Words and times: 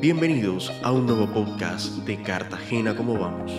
Bienvenidos 0.00 0.72
a 0.82 0.92
un 0.92 1.04
nuevo 1.04 1.26
podcast 1.26 1.94
de 2.06 2.22
Cartagena 2.22 2.96
como 2.96 3.18
vamos. 3.18 3.52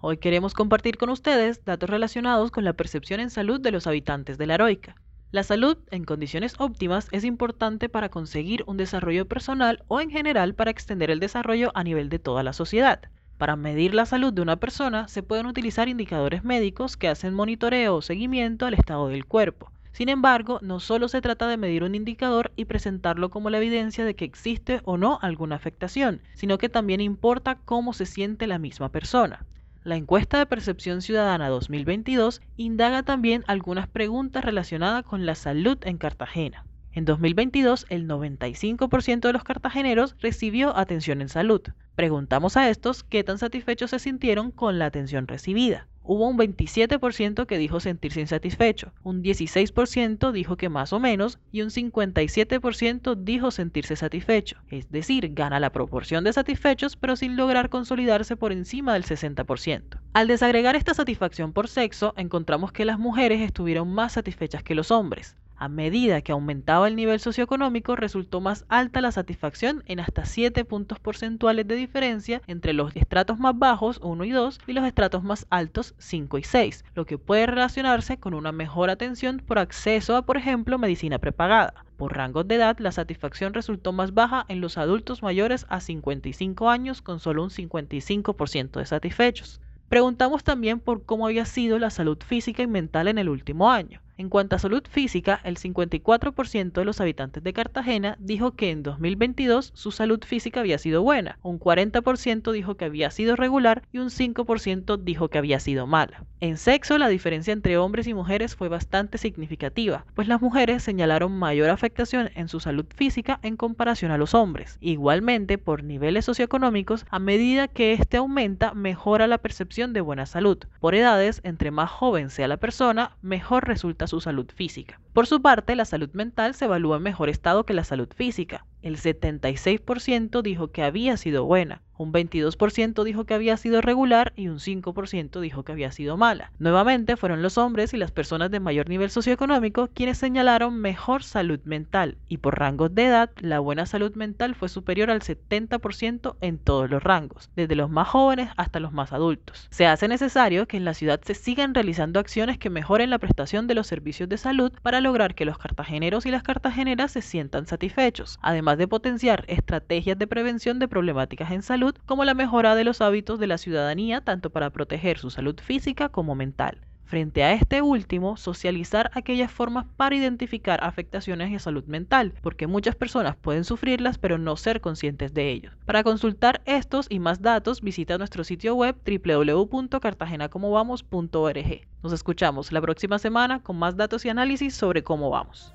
Hoy 0.00 0.18
queremos 0.18 0.54
compartir 0.54 0.96
con 0.96 1.10
ustedes 1.10 1.64
datos 1.64 1.90
relacionados 1.90 2.52
con 2.52 2.62
la 2.62 2.74
percepción 2.74 3.18
en 3.18 3.30
salud 3.30 3.60
de 3.60 3.72
los 3.72 3.88
habitantes 3.88 4.38
de 4.38 4.46
la 4.46 4.54
Heroica. 4.54 4.94
La 5.32 5.42
salud 5.42 5.76
en 5.90 6.04
condiciones 6.04 6.54
óptimas 6.58 7.08
es 7.10 7.24
importante 7.24 7.88
para 7.88 8.10
conseguir 8.10 8.62
un 8.68 8.76
desarrollo 8.76 9.26
personal 9.26 9.82
o 9.88 10.00
en 10.00 10.10
general 10.10 10.54
para 10.54 10.70
extender 10.70 11.10
el 11.10 11.18
desarrollo 11.18 11.72
a 11.74 11.82
nivel 11.82 12.10
de 12.10 12.20
toda 12.20 12.44
la 12.44 12.52
sociedad. 12.52 13.00
Para 13.38 13.56
medir 13.56 13.92
la 13.92 14.06
salud 14.06 14.32
de 14.32 14.42
una 14.42 14.54
persona 14.54 15.08
se 15.08 15.24
pueden 15.24 15.46
utilizar 15.46 15.88
indicadores 15.88 16.44
médicos 16.44 16.96
que 16.96 17.08
hacen 17.08 17.34
monitoreo 17.34 17.96
o 17.96 18.02
seguimiento 18.02 18.66
al 18.66 18.74
estado 18.74 19.08
del 19.08 19.26
cuerpo. 19.26 19.72
Sin 19.92 20.08
embargo, 20.08 20.58
no 20.62 20.80
solo 20.80 21.08
se 21.08 21.20
trata 21.20 21.48
de 21.48 21.56
medir 21.56 21.82
un 21.82 21.94
indicador 21.94 22.52
y 22.56 22.66
presentarlo 22.66 23.30
como 23.30 23.50
la 23.50 23.58
evidencia 23.58 24.04
de 24.04 24.14
que 24.16 24.24
existe 24.24 24.80
o 24.84 24.96
no 24.96 25.18
alguna 25.22 25.56
afectación, 25.56 26.22
sino 26.34 26.58
que 26.58 26.68
también 26.68 27.00
importa 27.00 27.60
cómo 27.64 27.92
se 27.92 28.06
siente 28.06 28.46
la 28.46 28.58
misma 28.58 28.90
persona. 28.90 29.46
La 29.82 29.96
encuesta 29.96 30.38
de 30.38 30.46
percepción 30.46 31.02
ciudadana 31.02 31.48
2022 31.48 32.40
indaga 32.56 33.02
también 33.02 33.42
algunas 33.46 33.88
preguntas 33.88 34.44
relacionadas 34.44 35.04
con 35.04 35.26
la 35.26 35.34
salud 35.34 35.78
en 35.82 35.98
Cartagena. 35.98 36.67
En 36.98 37.04
2022, 37.04 37.86
el 37.90 38.08
95% 38.08 39.20
de 39.20 39.32
los 39.32 39.44
cartageneros 39.44 40.16
recibió 40.18 40.76
atención 40.76 41.20
en 41.20 41.28
salud. 41.28 41.60
Preguntamos 41.94 42.56
a 42.56 42.68
estos 42.70 43.04
qué 43.04 43.22
tan 43.22 43.38
satisfechos 43.38 43.90
se 43.90 44.00
sintieron 44.00 44.50
con 44.50 44.80
la 44.80 44.86
atención 44.86 45.28
recibida. 45.28 45.86
Hubo 46.02 46.26
un 46.26 46.36
27% 46.36 47.46
que 47.46 47.56
dijo 47.56 47.78
sentirse 47.78 48.20
insatisfecho, 48.20 48.92
un 49.04 49.22
16% 49.22 50.32
dijo 50.32 50.56
que 50.56 50.68
más 50.68 50.92
o 50.92 50.98
menos 50.98 51.38
y 51.52 51.62
un 51.62 51.68
57% 51.68 53.14
dijo 53.14 53.52
sentirse 53.52 53.94
satisfecho. 53.94 54.56
Es 54.68 54.90
decir, 54.90 55.34
gana 55.34 55.60
la 55.60 55.70
proporción 55.70 56.24
de 56.24 56.32
satisfechos 56.32 56.96
pero 56.96 57.14
sin 57.14 57.36
lograr 57.36 57.68
consolidarse 57.68 58.34
por 58.34 58.50
encima 58.50 58.94
del 58.94 59.04
60%. 59.04 60.00
Al 60.14 60.26
desagregar 60.26 60.74
esta 60.74 60.94
satisfacción 60.94 61.52
por 61.52 61.68
sexo, 61.68 62.12
encontramos 62.16 62.72
que 62.72 62.84
las 62.84 62.98
mujeres 62.98 63.40
estuvieron 63.40 63.94
más 63.94 64.14
satisfechas 64.14 64.64
que 64.64 64.74
los 64.74 64.90
hombres. 64.90 65.36
A 65.60 65.68
medida 65.68 66.20
que 66.20 66.30
aumentaba 66.30 66.86
el 66.86 66.94
nivel 66.94 67.18
socioeconómico, 67.18 67.96
resultó 67.96 68.40
más 68.40 68.64
alta 68.68 69.00
la 69.00 69.10
satisfacción 69.10 69.82
en 69.86 69.98
hasta 69.98 70.24
7 70.24 70.64
puntos 70.64 71.00
porcentuales 71.00 71.66
de 71.66 71.74
diferencia 71.74 72.42
entre 72.46 72.72
los 72.72 72.94
estratos 72.94 73.40
más 73.40 73.58
bajos, 73.58 73.98
1 74.00 74.22
y 74.22 74.30
2, 74.30 74.60
y 74.68 74.72
los 74.72 74.84
estratos 74.84 75.24
más 75.24 75.48
altos, 75.50 75.96
5 75.98 76.38
y 76.38 76.44
6, 76.44 76.84
lo 76.94 77.06
que 77.06 77.18
puede 77.18 77.46
relacionarse 77.46 78.18
con 78.18 78.34
una 78.34 78.52
mejor 78.52 78.88
atención 78.88 79.42
por 79.44 79.58
acceso 79.58 80.14
a, 80.14 80.22
por 80.22 80.36
ejemplo, 80.36 80.78
medicina 80.78 81.18
prepagada. 81.18 81.84
Por 81.96 82.16
rangos 82.16 82.46
de 82.46 82.54
edad, 82.54 82.78
la 82.78 82.92
satisfacción 82.92 83.52
resultó 83.52 83.92
más 83.92 84.14
baja 84.14 84.44
en 84.46 84.60
los 84.60 84.78
adultos 84.78 85.24
mayores 85.24 85.66
a 85.70 85.80
55 85.80 86.70
años, 86.70 87.02
con 87.02 87.18
solo 87.18 87.42
un 87.42 87.50
55% 87.50 88.78
de 88.78 88.86
satisfechos. 88.86 89.60
Preguntamos 89.88 90.44
también 90.44 90.78
por 90.78 91.04
cómo 91.04 91.26
había 91.26 91.46
sido 91.46 91.80
la 91.80 91.90
salud 91.90 92.18
física 92.24 92.62
y 92.62 92.68
mental 92.68 93.08
en 93.08 93.18
el 93.18 93.28
último 93.28 93.72
año. 93.72 94.00
En 94.18 94.30
cuanto 94.30 94.56
a 94.56 94.58
salud 94.58 94.82
física, 94.90 95.40
el 95.44 95.58
54% 95.58 96.72
de 96.72 96.84
los 96.84 97.00
habitantes 97.00 97.40
de 97.44 97.52
Cartagena 97.52 98.16
dijo 98.18 98.50
que 98.50 98.72
en 98.72 98.82
2022 98.82 99.70
su 99.74 99.92
salud 99.92 100.18
física 100.24 100.58
había 100.58 100.78
sido 100.78 101.02
buena, 101.02 101.38
un 101.44 101.60
40% 101.60 102.50
dijo 102.50 102.76
que 102.76 102.84
había 102.84 103.12
sido 103.12 103.36
regular 103.36 103.84
y 103.92 103.98
un 103.98 104.08
5% 104.08 104.98
dijo 105.04 105.28
que 105.28 105.38
había 105.38 105.60
sido 105.60 105.86
mala. 105.86 106.24
En 106.40 106.56
sexo, 106.56 106.98
la 106.98 107.06
diferencia 107.06 107.52
entre 107.52 107.78
hombres 107.78 108.08
y 108.08 108.14
mujeres 108.14 108.56
fue 108.56 108.68
bastante 108.68 109.18
significativa, 109.18 110.04
pues 110.14 110.26
las 110.26 110.40
mujeres 110.40 110.82
señalaron 110.82 111.38
mayor 111.38 111.70
afectación 111.70 112.30
en 112.34 112.48
su 112.48 112.58
salud 112.58 112.86
física 112.92 113.38
en 113.42 113.56
comparación 113.56 114.10
a 114.10 114.18
los 114.18 114.34
hombres. 114.34 114.78
Igualmente, 114.80 115.58
por 115.58 115.84
niveles 115.84 116.24
socioeconómicos, 116.24 117.06
a 117.10 117.20
medida 117.20 117.68
que 117.68 117.92
este 117.92 118.16
aumenta, 118.16 118.74
mejora 118.74 119.28
la 119.28 119.38
percepción 119.38 119.92
de 119.92 120.00
buena 120.00 120.26
salud. 120.26 120.58
Por 120.80 120.96
edades, 120.96 121.40
entre 121.44 121.70
más 121.70 121.90
joven 121.90 122.30
sea 122.30 122.48
la 122.48 122.56
persona, 122.56 123.16
mejor 123.22 123.68
resulta 123.68 124.07
su 124.08 124.20
salud 124.20 124.50
física. 124.54 125.00
Por 125.12 125.26
su 125.26 125.40
parte, 125.40 125.76
la 125.76 125.84
salud 125.84 126.10
mental 126.12 126.54
se 126.54 126.64
evalúa 126.64 126.96
en 126.96 127.04
mejor 127.04 127.28
estado 127.28 127.64
que 127.64 127.74
la 127.74 127.84
salud 127.84 128.08
física. 128.14 128.66
El 128.82 128.96
76% 128.96 130.42
dijo 130.42 130.72
que 130.72 130.82
había 130.82 131.16
sido 131.16 131.44
buena, 131.44 131.82
un 131.98 132.12
22% 132.12 133.04
dijo 133.04 133.24
que 133.24 133.34
había 133.34 133.56
sido 133.56 133.80
regular 133.80 134.32
y 134.36 134.48
un 134.48 134.58
5% 134.58 135.40
dijo 135.40 135.64
que 135.64 135.72
había 135.72 135.92
sido 135.92 136.16
mala. 136.16 136.52
Nuevamente 136.58 137.16
fueron 137.16 137.42
los 137.42 137.58
hombres 137.58 137.92
y 137.92 137.96
las 137.96 138.12
personas 138.12 138.50
de 138.50 138.60
mayor 138.60 138.88
nivel 138.88 139.10
socioeconómico 139.10 139.88
quienes 139.92 140.18
señalaron 140.18 140.80
mejor 140.80 141.22
salud 141.22 141.60
mental 141.64 142.16
y 142.28 142.38
por 142.38 142.58
rangos 142.58 142.94
de 142.94 143.06
edad 143.06 143.30
la 143.38 143.58
buena 143.58 143.84
salud 143.84 144.14
mental 144.14 144.54
fue 144.54 144.68
superior 144.68 145.10
al 145.10 145.20
70% 145.20 146.36
en 146.40 146.58
todos 146.58 146.88
los 146.88 147.02
rangos, 147.02 147.50
desde 147.56 147.74
los 147.74 147.90
más 147.90 148.08
jóvenes 148.08 148.50
hasta 148.56 148.80
los 148.80 148.92
más 148.92 149.12
adultos. 149.12 149.66
Se 149.70 149.86
hace 149.86 150.08
necesario 150.08 150.66
que 150.66 150.76
en 150.76 150.84
la 150.84 150.94
ciudad 150.94 151.20
se 151.22 151.34
sigan 151.34 151.74
realizando 151.74 152.20
acciones 152.20 152.58
que 152.58 152.70
mejoren 152.70 153.10
la 153.10 153.18
prestación 153.18 153.66
de 153.66 153.74
los 153.74 153.86
servicios 153.86 154.28
de 154.28 154.38
salud 154.38 154.72
para 154.82 155.00
lograr 155.00 155.34
que 155.34 155.44
los 155.44 155.58
cartageneros 155.58 156.26
y 156.26 156.30
las 156.30 156.42
cartageneras 156.44 157.12
se 157.12 157.22
sientan 157.22 157.66
satisfechos, 157.66 158.38
además 158.40 158.78
de 158.78 158.86
potenciar 158.86 159.44
estrategias 159.48 160.18
de 160.18 160.26
prevención 160.26 160.78
de 160.78 160.88
problemáticas 160.88 161.50
en 161.50 161.62
salud 161.62 161.87
como 162.06 162.24
la 162.24 162.34
mejora 162.34 162.74
de 162.74 162.84
los 162.84 163.00
hábitos 163.00 163.38
de 163.38 163.46
la 163.46 163.58
ciudadanía 163.58 164.20
tanto 164.20 164.50
para 164.50 164.70
proteger 164.70 165.18
su 165.18 165.30
salud 165.30 165.58
física 165.60 166.08
como 166.08 166.34
mental. 166.34 166.80
Frente 167.08 167.42
a 167.42 167.54
este 167.54 167.80
último, 167.80 168.36
socializar 168.36 169.10
aquellas 169.14 169.50
formas 169.50 169.86
para 169.96 170.14
identificar 170.14 170.84
afectaciones 170.84 171.50
de 171.50 171.58
salud 171.58 171.86
mental, 171.86 172.34
porque 172.42 172.66
muchas 172.66 172.96
personas 172.96 173.34
pueden 173.34 173.64
sufrirlas 173.64 174.18
pero 174.18 174.36
no 174.36 174.56
ser 174.56 174.82
conscientes 174.82 175.32
de 175.32 175.50
ellos. 175.50 175.72
Para 175.86 176.04
consultar 176.04 176.60
estos 176.66 177.06
y 177.08 177.18
más 177.18 177.40
datos, 177.40 177.80
visita 177.80 178.18
nuestro 178.18 178.44
sitio 178.44 178.74
web 178.74 178.94
www.cartagenacomovamos.org. 179.06 181.80
Nos 182.02 182.12
escuchamos 182.12 182.72
la 182.72 182.82
próxima 182.82 183.18
semana 183.18 183.62
con 183.62 183.78
más 183.78 183.96
datos 183.96 184.26
y 184.26 184.28
análisis 184.28 184.74
sobre 184.74 185.02
cómo 185.02 185.30
vamos. 185.30 185.72